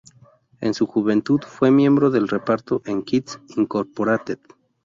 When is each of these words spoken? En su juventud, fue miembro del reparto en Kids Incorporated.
En 0.61 0.73
su 0.73 0.87
juventud, 0.87 1.41
fue 1.47 1.69
miembro 1.69 2.09
del 2.09 2.27
reparto 2.27 2.81
en 2.85 3.03
Kids 3.03 3.39
Incorporated. 3.55 4.39